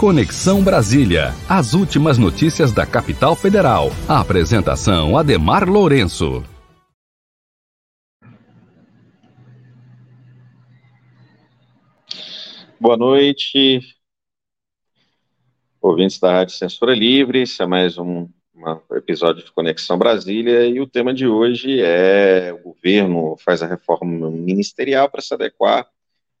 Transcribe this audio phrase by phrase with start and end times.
[0.00, 1.34] Conexão Brasília.
[1.46, 3.88] As últimas notícias da capital federal.
[4.08, 6.42] A apresentação Ademar Lourenço.
[12.80, 13.80] Boa noite,
[15.82, 17.42] ouvintes da Rádio Censura Livre.
[17.42, 22.54] Esse é mais um, um episódio de Conexão Brasília e o tema de hoje é
[22.54, 25.86] o governo faz a reforma ministerial para se adequar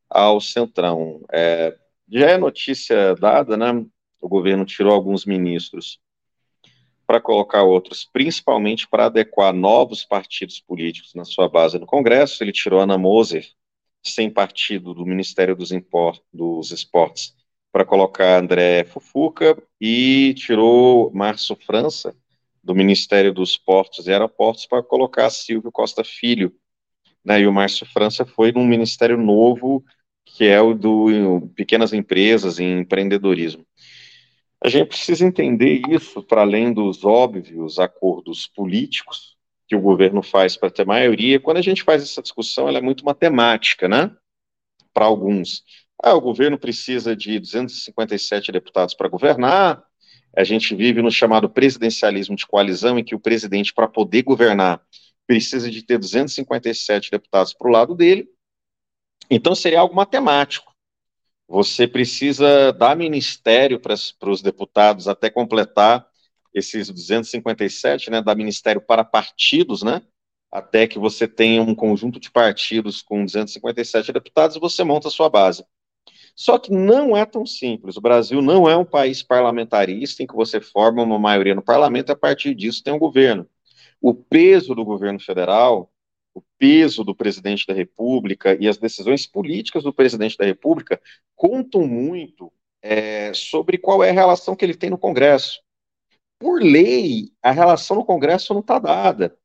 [0.08, 1.20] ao Centrão.
[1.30, 1.76] É,
[2.10, 3.84] já é notícia dada, né?
[4.20, 6.00] O governo tirou alguns ministros
[7.06, 12.42] para colocar outros, principalmente para adequar novos partidos políticos na sua base no Congresso.
[12.42, 13.48] Ele tirou Ana Moser,
[14.02, 17.34] sem partido, do Ministério dos, Import, dos Esportes,
[17.72, 22.14] para colocar André Fufuca, e tirou Márcio França,
[22.62, 26.54] do Ministério dos Portos e Aeroportos, para colocar Silvio Costa Filho.
[27.24, 29.84] Né, e o Márcio França foi num ministério novo
[30.40, 33.62] que é o do pequenas empresas e empreendedorismo.
[34.64, 39.36] A gente precisa entender isso para além dos óbvios acordos políticos
[39.68, 41.38] que o governo faz para ter maioria.
[41.38, 44.16] Quando a gente faz essa discussão, ela é muito matemática, né?
[44.94, 45.62] Para alguns.
[46.02, 49.84] Ah, o governo precisa de 257 deputados para governar.
[50.34, 54.80] A gente vive no chamado presidencialismo de coalizão, em que o presidente, para poder governar,
[55.26, 58.26] precisa de ter 257 deputados para o lado dele
[59.30, 60.74] então seria algo matemático.
[61.48, 63.94] Você precisa dar ministério para
[64.30, 66.06] os deputados até completar
[66.54, 70.02] esses 257, né, dar ministério para partidos, né,
[70.50, 75.10] até que você tenha um conjunto de partidos com 257 deputados e você monta a
[75.10, 75.64] sua base.
[76.34, 77.96] Só que não é tão simples.
[77.96, 82.10] O Brasil não é um país parlamentarista em que você forma uma maioria no parlamento
[82.10, 83.46] e a partir disso tem um governo.
[84.00, 85.92] O peso do governo federal
[86.40, 91.00] o peso do presidente da República e as decisões políticas do presidente da República
[91.36, 92.50] contam muito
[92.82, 95.60] é, sobre qual é a relação que ele tem no Congresso.
[96.38, 99.36] Por lei, a relação no Congresso não está dada.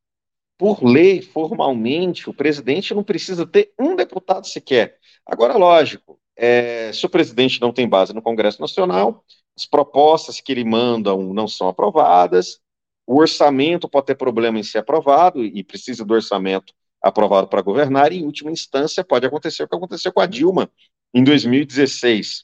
[0.57, 4.97] Por lei, formalmente, o presidente não precisa ter um deputado sequer.
[5.25, 9.25] Agora, lógico, é, se o presidente não tem base no Congresso Nacional,
[9.57, 12.61] as propostas que ele manda não são aprovadas,
[13.05, 16.73] o orçamento pode ter problema em ser aprovado e precisa do orçamento
[17.05, 20.71] aprovado para governar, e em última instância pode acontecer o que aconteceu com a Dilma
[21.13, 22.43] em 2016.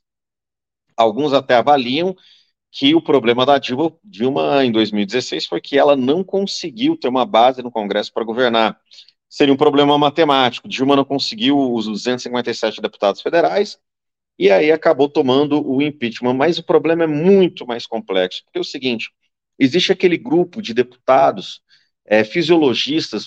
[0.95, 2.15] Alguns até avaliam
[2.69, 7.25] que o problema da Dilma, Dilma em 2016 foi que ela não conseguiu ter uma
[7.25, 8.79] base no Congresso para governar.
[9.27, 10.69] Seria um problema matemático.
[10.69, 13.79] Dilma não conseguiu os 257 deputados federais
[14.37, 16.35] e aí acabou tomando o impeachment.
[16.35, 19.09] Mas o problema é muito mais complexo, porque é o seguinte:
[19.57, 21.63] existe aquele grupo de deputados
[22.05, 23.25] é, fisiologistas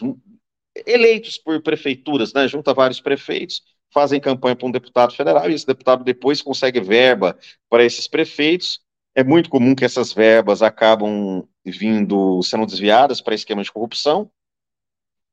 [0.86, 3.62] eleitos por prefeituras, né, junta vários prefeitos,
[3.92, 8.80] fazem campanha para um deputado federal e esse deputado depois consegue verba para esses prefeitos.
[9.14, 14.30] É muito comum que essas verbas acabam vindo, sendo desviadas para esquemas de corrupção.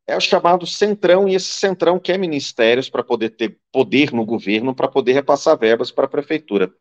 [0.06, 4.75] É o chamado centrão, e esse centrão quer ministérios para poder ter poder no governo,
[4.75, 6.72] para poder repassar verbas para a prefeitura.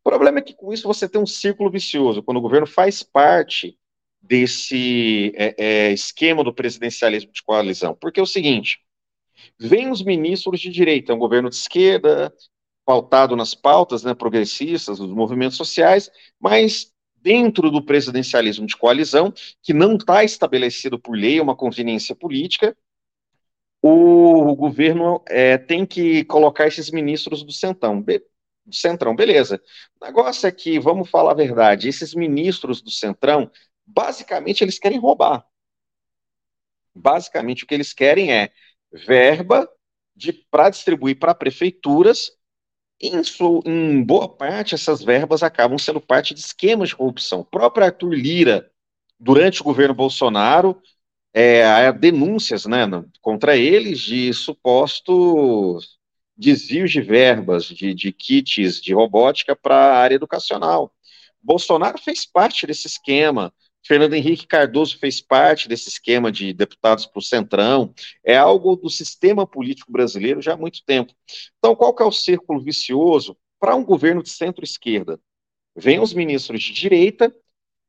[0.00, 2.22] O problema é que com isso você tem um círculo vicioso.
[2.22, 3.76] Quando o governo faz parte
[4.20, 7.94] desse é, é, esquema do presidencialismo de coalizão.
[7.94, 8.80] Porque é o seguinte:
[9.58, 12.32] vem os ministros de direita, um governo de esquerda,
[12.84, 19.74] pautado nas pautas né, progressistas, dos movimentos sociais, mas dentro do presidencialismo de coalizão, que
[19.74, 22.76] não está estabelecido por lei, é uma conveniência política,
[23.82, 28.00] o, o governo é, tem que colocar esses ministros do centrão.
[28.02, 28.22] Be
[28.64, 29.60] do centrão, beleza.
[30.00, 33.50] O negócio é que, vamos falar a verdade, esses ministros do centrão
[33.88, 35.46] basicamente eles querem roubar.
[36.94, 38.52] Basicamente o que eles querem é
[38.92, 39.68] verba
[40.50, 42.32] para distribuir para prefeituras.
[43.00, 43.22] Em,
[43.64, 47.40] em, boa parte, essas verbas acabam sendo parte de esquemas de corrupção.
[47.40, 48.70] O próprio Arthur Lira,
[49.18, 50.80] durante o governo Bolsonaro,
[51.32, 52.84] é, há denúncias né,
[53.20, 55.98] contra eles de supostos
[56.36, 60.92] desvios de verbas, de, de kits de robótica para a área educacional.
[61.40, 63.52] Bolsonaro fez parte desse esquema.
[63.86, 67.94] Fernando Henrique Cardoso fez parte desse esquema de deputados para o Centrão,
[68.24, 71.14] é algo do sistema político brasileiro já há muito tempo.
[71.58, 75.18] Então, qual que é o círculo vicioso para um governo de centro-esquerda?
[75.76, 77.34] Vem os ministros de direita,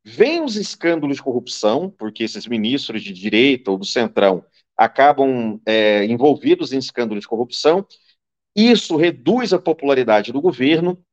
[0.03, 4.45] vem os escândalos de corrupção, porque esses ministros de direita ou do Centrão
[4.77, 7.85] acabam é, envolvidos em escândalos de corrupção,
[8.55, 11.03] isso reduz a popularidade do governo,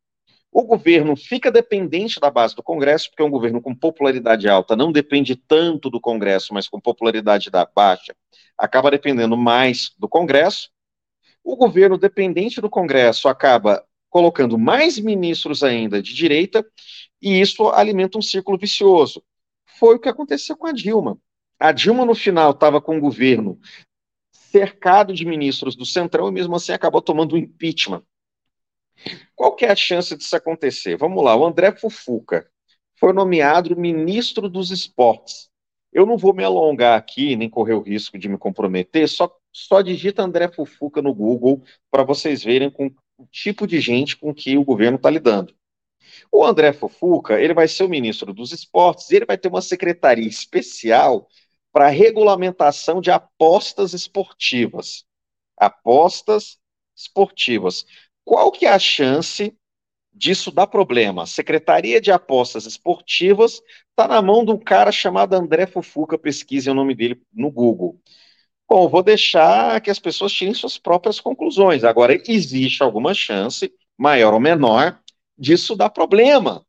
[0.58, 4.74] o governo fica dependente da base do Congresso, porque é um governo com popularidade alta
[4.74, 8.16] não depende tanto do Congresso, mas com popularidade da baixa,
[8.56, 10.70] acaba dependendo mais do Congresso.
[11.44, 16.66] O governo dependente do Congresso acaba colocando mais ministros ainda de direita,
[17.20, 19.22] e isso alimenta um círculo vicioso.
[19.78, 21.18] Foi o que aconteceu com a Dilma.
[21.60, 23.60] A Dilma, no final, estava com o governo
[24.32, 28.02] cercado de ministros do Centrão e mesmo assim acabou tomando um impeachment.
[29.34, 30.96] Qual que é a chance disso acontecer?
[30.96, 32.48] Vamos lá, o André Fufuca
[32.98, 35.50] foi nomeado ministro dos esportes.
[35.92, 39.80] Eu não vou me alongar aqui, nem correr o risco de me comprometer, só, só
[39.80, 42.86] digita André Fufuca no Google para vocês verem com
[43.18, 45.54] o tipo de gente com que o governo está lidando.
[46.30, 49.62] O André Fufuca, ele vai ser o ministro dos esportes, e ele vai ter uma
[49.62, 51.28] secretaria especial
[51.72, 55.04] para regulamentação de apostas esportivas.
[55.56, 56.58] Apostas
[56.96, 57.84] esportivas.
[58.26, 59.56] Qual que é a chance
[60.12, 61.26] disso dar problema?
[61.26, 66.74] Secretaria de Apostas Esportivas está na mão de um cara chamado André Fufuca, pesquisem o
[66.74, 68.00] nome dele no Google.
[68.68, 71.84] Bom, vou deixar que as pessoas tirem suas próprias conclusões.
[71.84, 75.00] Agora, existe alguma chance, maior ou menor,
[75.38, 76.66] disso dar problema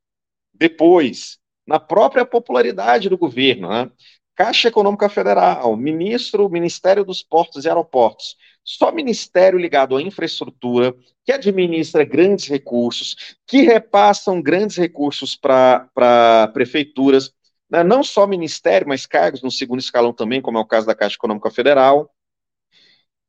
[0.53, 3.67] depois, na própria popularidade do governo.
[3.69, 3.91] Né?
[4.37, 8.37] Caixa Econômica Federal, ministro, Ministério dos Portos e Aeroportos.
[8.63, 10.95] Só ministério ligado à infraestrutura,
[11.25, 17.33] que administra grandes recursos, que repassam grandes recursos para prefeituras,
[17.67, 17.83] né?
[17.83, 21.15] não só ministério, mas cargos no segundo escalão também, como é o caso da Caixa
[21.15, 22.13] Econômica Federal,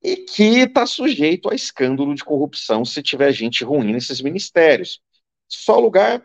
[0.03, 5.01] e que está sujeito a escândalo de corrupção se tiver gente ruim nesses ministérios.
[5.49, 6.23] Só lugar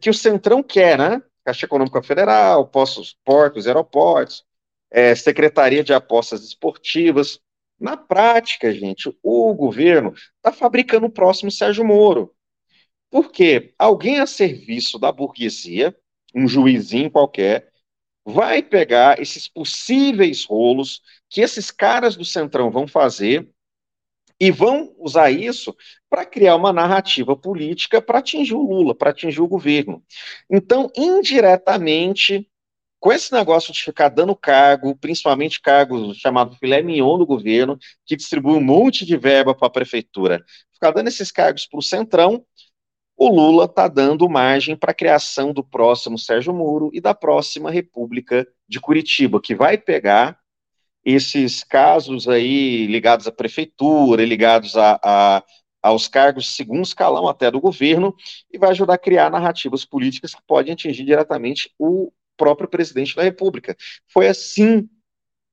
[0.00, 1.20] que o Centrão quer, né?
[1.44, 4.44] Caixa Econômica Federal, postos, portos, aeroportos,
[4.90, 7.40] é, Secretaria de Apostas Esportivas.
[7.80, 12.32] Na prática, gente, o governo está fabricando o próximo Sérgio Moro.
[13.10, 13.74] Por quê?
[13.78, 15.94] Alguém a serviço da burguesia,
[16.34, 17.70] um juizinho qualquer,
[18.24, 23.50] vai pegar esses possíveis rolos que esses caras do Centrão vão fazer
[24.38, 25.76] e vão usar isso
[26.12, 30.04] para criar uma narrativa política para atingir o Lula, para atingir o governo.
[30.50, 32.46] Então, indiretamente,
[33.00, 38.14] com esse negócio de ficar dando cargo, principalmente cargos chamado filé mignon do governo, que
[38.14, 40.44] distribui um monte de verba para a prefeitura,
[40.74, 42.44] ficar dando esses cargos para o Centrão,
[43.16, 47.70] o Lula está dando margem para a criação do próximo Sérgio Moro e da próxima
[47.70, 50.38] República de Curitiba, que vai pegar
[51.02, 55.42] esses casos aí ligados à prefeitura, ligados a, a,
[55.82, 58.14] aos cargos de segundo escalão até do governo,
[58.52, 63.22] e vai ajudar a criar narrativas políticas que podem atingir diretamente o próprio presidente da
[63.22, 63.76] República.
[64.06, 64.88] Foi assim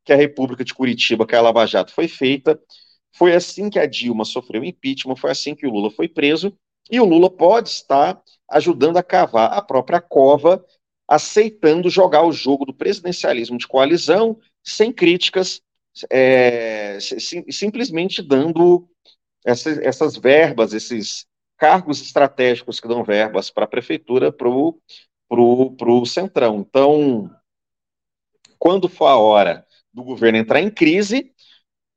[0.05, 2.59] que a República de Curitiba, que é a Lava Jato, foi feita,
[3.15, 6.55] foi assim que a Dilma sofreu impeachment, foi assim que o Lula foi preso,
[6.89, 10.63] e o Lula pode estar ajudando a cavar a própria cova,
[11.07, 15.61] aceitando jogar o jogo do presidencialismo de coalizão, sem críticas,
[16.09, 18.87] é, sim, simplesmente dando
[19.45, 21.25] essas, essas, verbas, esses
[21.57, 24.79] cargos estratégicos que dão verbas para a prefeitura para o
[25.27, 26.59] pro, pro Centrão.
[26.59, 27.29] Então,
[28.57, 31.31] quando for a hora do governo entrar em crise,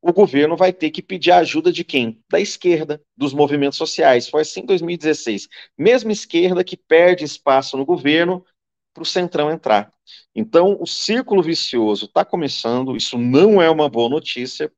[0.03, 2.21] o governo vai ter que pedir a ajuda de quem?
[2.29, 4.29] Da esquerda, dos movimentos sociais.
[4.29, 5.49] Foi assim em 2016.
[5.79, 8.45] Mesma esquerda que perde espaço no governo
[8.93, 9.93] para o Centrão entrar.
[10.35, 14.73] Então, o círculo vicioso está começando, isso não é uma boa notícia.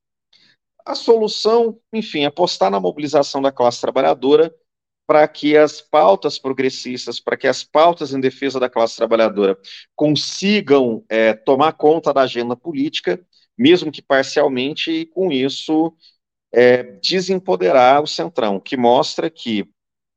[0.84, 4.54] A solução, enfim, apostar na mobilização da classe trabalhadora
[5.06, 9.58] para que as pautas progressistas, para que as pautas em defesa da classe trabalhadora
[9.94, 13.24] consigam é, tomar conta da agenda política,
[13.56, 15.94] mesmo que parcialmente, e com isso
[16.52, 19.68] é, desempoderar o Centrão, que mostra que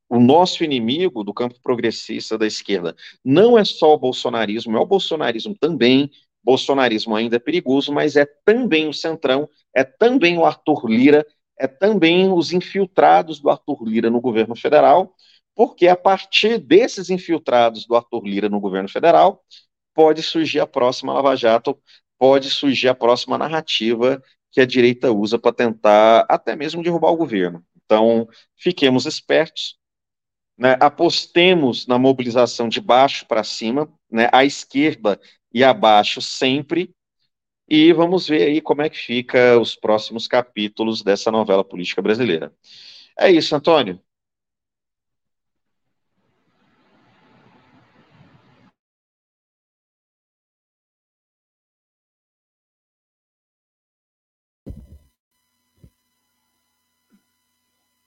[0.08, 4.86] o nosso inimigo do campo progressista da esquerda não é só o bolsonarismo, é o
[4.86, 6.10] bolsonarismo também.
[6.48, 11.26] Bolsonarismo ainda é perigoso, mas é também o Centrão, é também o Arthur Lira,
[11.58, 15.14] é também os infiltrados do Arthur Lira no governo federal,
[15.54, 19.44] porque a partir desses infiltrados do Arthur Lira no governo federal,
[19.94, 21.78] pode surgir a próxima Lava Jato,
[22.18, 27.16] pode surgir a próxima narrativa que a direita usa para tentar até mesmo derrubar o
[27.18, 27.62] governo.
[27.84, 28.26] Então,
[28.56, 29.76] fiquemos espertos,
[30.56, 35.20] né, apostemos na mobilização de baixo para cima, né, à esquerda
[35.52, 36.94] e abaixo sempre,
[37.68, 42.52] e vamos ver aí como é que fica os próximos capítulos dessa novela política brasileira.
[43.18, 44.00] É isso, Antônio.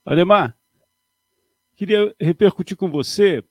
[0.04, 0.56] Ademar,
[1.82, 3.42] Queria repercutir com você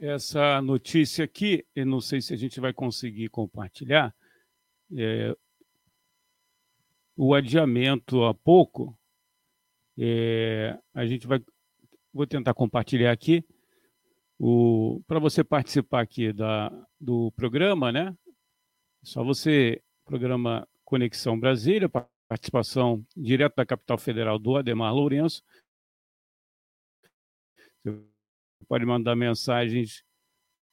[0.00, 4.14] essa notícia aqui, eu não sei se a gente vai conseguir compartilhar,
[4.96, 5.36] é,
[7.16, 8.98] o adiamento há pouco,
[9.98, 11.40] é, a gente vai
[12.12, 13.44] vou tentar compartilhar aqui.
[15.06, 18.16] Para você participar aqui da, do programa, né?
[19.02, 21.90] Só você, programa Conexão Brasília,
[22.26, 25.42] participação direto da capital federal do Ademar Lourenço.
[27.84, 28.09] Você
[28.66, 30.04] pode mandar mensagens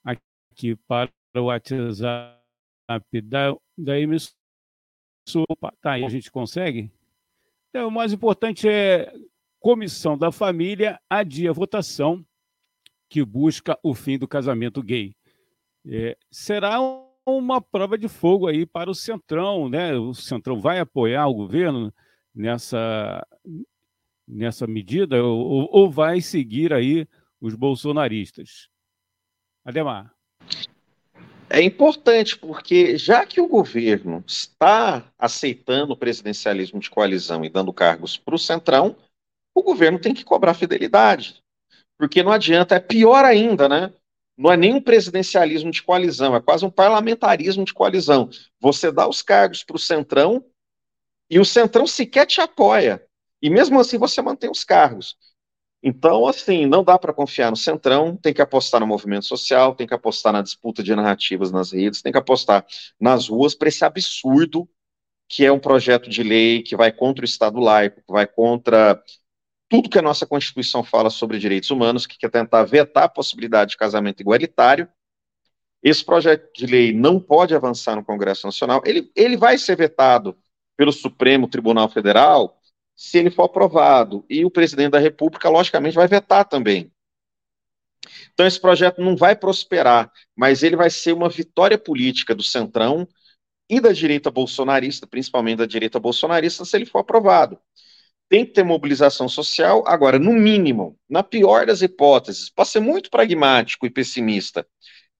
[0.03, 2.41] aqui para o WhatsApp
[3.23, 4.35] da, da emissora.
[5.81, 6.91] Tá aí, a gente consegue?
[7.69, 9.13] Então, o mais importante é
[9.59, 12.25] Comissão da Família adia votação
[13.09, 15.15] que busca o fim do casamento gay.
[15.85, 16.79] É, será
[17.25, 19.95] uma prova de fogo aí para o Centrão, né?
[19.95, 21.93] O Centrão vai apoiar o governo
[22.33, 23.25] nessa,
[24.27, 27.07] nessa medida ou, ou vai seguir aí
[27.41, 28.69] os bolsonaristas?
[29.63, 30.13] Ademar.
[31.49, 37.71] É importante porque, já que o governo está aceitando o presidencialismo de coalizão e dando
[37.71, 38.97] cargos para o Centrão,
[39.55, 41.41] o governo tem que cobrar fidelidade.
[41.97, 43.93] Porque não adianta, é pior ainda, né?
[44.37, 48.29] Não é nem um presidencialismo de coalizão, é quase um parlamentarismo de coalizão.
[48.59, 50.45] Você dá os cargos para o Centrão
[51.29, 53.03] e o Centrão sequer te apoia.
[53.41, 55.17] E mesmo assim você mantém os cargos.
[55.81, 59.85] Então, assim, não dá para confiar no Centrão, tem que apostar no movimento social, tem
[59.85, 62.65] que apostar na disputa de narrativas nas redes, tem que apostar
[62.99, 64.67] nas ruas para esse absurdo
[65.29, 69.01] que é um projeto de lei que vai contra o Estado laico, que vai contra
[69.69, 73.71] tudo que a nossa Constituição fala sobre direitos humanos, que quer tentar vetar a possibilidade
[73.71, 74.87] de casamento igualitário.
[75.83, 78.81] Esse projeto de lei não pode avançar no Congresso Nacional.
[78.85, 80.37] Ele, ele vai ser vetado
[80.77, 82.56] pelo Supremo Tribunal Federal
[82.97, 84.25] se ele for aprovado.
[84.27, 86.91] E o presidente da República, logicamente, vai vetar também.
[88.33, 93.07] Então, esse projeto não vai prosperar, mas ele vai ser uma vitória política do Centrão
[93.69, 97.59] e da direita bolsonarista, principalmente da direita bolsonarista, se ele for aprovado.
[98.29, 99.83] Tem que ter mobilização social.
[99.87, 104.65] Agora, no mínimo, na pior das hipóteses, para ser muito pragmático e pessimista,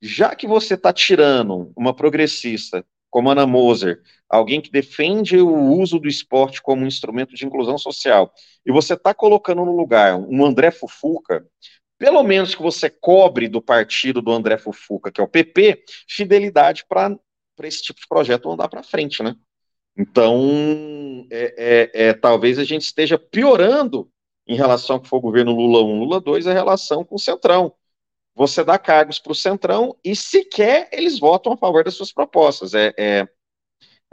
[0.02, 2.86] já que você está tirando uma progressista
[3.18, 7.76] como Ana Moser, alguém que defende o uso do esporte como um instrumento de inclusão
[7.76, 8.32] social,
[8.64, 11.44] e você está colocando no lugar um André Fufuca,
[11.98, 16.86] pelo menos que você cobre do partido do André Fufuca, que é o PP, fidelidade
[16.88, 17.18] para
[17.64, 19.36] esse tipo de projeto andar para frente, né?
[19.98, 24.12] Então, é, é, é, talvez a gente esteja piorando
[24.46, 27.20] em relação ao que foi o governo Lula 1, Lula 2, a relação com o
[27.20, 27.74] Centrão
[28.38, 32.76] você dá cargos para o Centrão e sequer eles votam a favor das suas propostas.
[32.76, 33.28] É, é,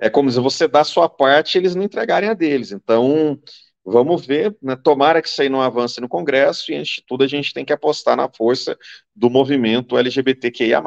[0.00, 2.73] é como se você dá a sua parte e eles não entregarem a deles.
[2.73, 3.38] Então,
[3.85, 4.76] vamos ver, né?
[4.76, 7.66] tomara que isso aí não avance no Congresso e, antes de tudo, a gente tem
[7.66, 8.78] que apostar na força
[9.14, 10.83] do movimento LGBTQIA+.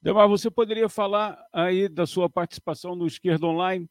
[0.00, 3.88] Demar, você poderia falar aí da sua participação no Esquerda Online?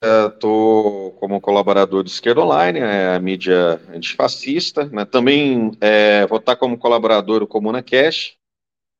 [0.00, 4.84] Estou como colaborador do Esquerda Online, é a mídia antifascista.
[4.86, 5.04] Né?
[5.04, 8.36] Também é, vou estar como colaborador do Comuna Cash,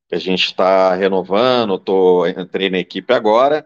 [0.09, 3.65] que a gente está renovando, tô, entrei na equipe agora.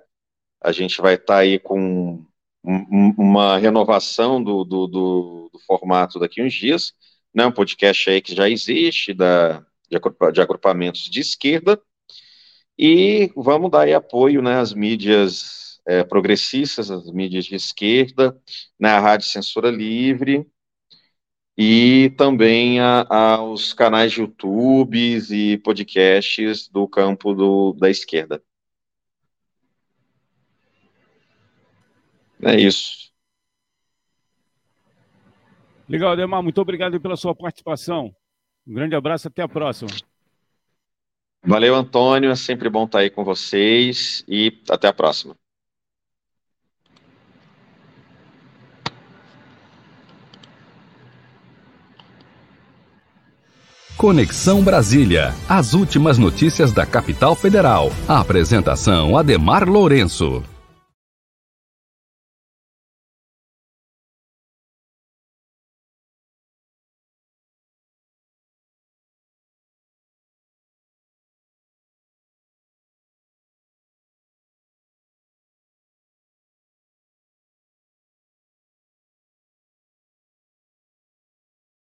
[0.61, 2.23] A gente vai estar tá aí com
[2.63, 6.93] um, uma renovação do, do, do, do, formato daqui uns dias.
[7.33, 7.45] Né?
[7.47, 11.81] Um podcast aí que já existe, da, de, agrupamentos de esquerda.
[12.77, 18.37] E vamos dar apoio né, às mídias é, progressistas, as mídias de esquerda,
[18.79, 20.45] na né, Rádio Censura Livre,
[21.57, 28.41] e também a, aos canais de YouTube e podcasts do campo do, da esquerda.
[32.41, 33.03] É isso.
[35.87, 38.13] Legal, Ademar, muito obrigado pela sua participação.
[38.65, 39.91] Um grande abraço, até a próxima.
[41.45, 45.35] Valeu, Antônio, é sempre bom estar aí com vocês e até a próxima.
[53.97, 55.33] Conexão Brasília.
[55.47, 57.91] As últimas notícias da capital federal.
[58.07, 60.43] A apresentação Ademar Lourenço.